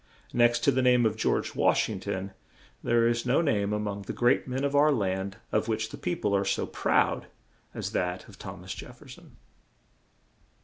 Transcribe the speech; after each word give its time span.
Next 0.33 0.61
to 0.63 0.71
the 0.71 0.81
name 0.81 1.05
of 1.05 1.15
George 1.15 1.53
Wash 1.53 1.87
ing 1.87 1.99
ton, 1.99 2.33
there 2.81 3.07
is 3.07 3.23
no 3.23 3.39
name 3.39 3.71
a 3.71 3.79
mong 3.79 4.07
the 4.07 4.13
great 4.13 4.47
men 4.47 4.63
of 4.63 4.73
our 4.73 4.91
land, 4.91 5.37
of 5.51 5.67
which 5.67 5.89
the 5.89 5.97
peo 5.99 6.15
ple 6.21 6.35
are 6.35 6.43
so 6.43 6.65
proud, 6.65 7.27
as 7.75 7.91
that 7.91 8.27
of 8.27 8.37
Thom 8.39 8.63
as 8.63 8.73
Jef 8.73 8.95
fer 8.97 9.07
son. 9.07 9.35